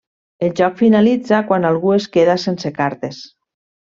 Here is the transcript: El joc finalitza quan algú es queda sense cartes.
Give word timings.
El 0.45 0.53
joc 0.59 0.79
finalitza 0.83 1.41
quan 1.51 1.69
algú 1.71 1.93
es 1.99 2.09
queda 2.17 2.37
sense 2.47 2.75
cartes. 2.81 3.23